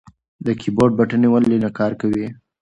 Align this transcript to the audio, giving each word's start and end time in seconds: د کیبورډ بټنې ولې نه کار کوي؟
د 0.45 0.47
کیبورډ 0.61 0.91
بټنې 0.99 1.27
ولې 1.29 1.57
نه 1.65 1.69
کار 1.77 1.91
کوي؟ 2.01 2.27